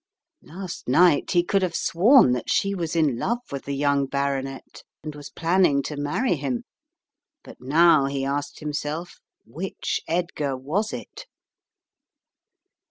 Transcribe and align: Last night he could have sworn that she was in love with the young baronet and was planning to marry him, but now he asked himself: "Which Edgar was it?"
Last 0.41 0.87
night 0.87 1.29
he 1.29 1.43
could 1.43 1.61
have 1.61 1.75
sworn 1.75 2.31
that 2.31 2.49
she 2.49 2.73
was 2.73 2.95
in 2.95 3.19
love 3.19 3.37
with 3.51 3.65
the 3.65 3.75
young 3.75 4.07
baronet 4.07 4.81
and 5.03 5.13
was 5.13 5.29
planning 5.29 5.83
to 5.83 5.95
marry 5.95 6.33
him, 6.37 6.63
but 7.43 7.57
now 7.61 8.05
he 8.07 8.25
asked 8.25 8.61
himself: 8.61 9.19
"Which 9.45 10.01
Edgar 10.07 10.57
was 10.57 10.91
it?" 10.91 11.27